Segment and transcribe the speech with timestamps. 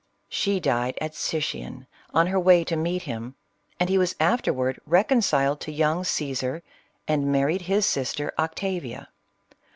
[0.29, 3.35] She died at Sicyon, on her way to meet him:
[3.79, 6.63] and he was afterward reconciled^ to young Cassar,
[7.07, 9.09] and married his sister Octavia.